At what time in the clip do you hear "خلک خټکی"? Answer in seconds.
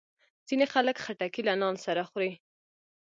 0.73-1.41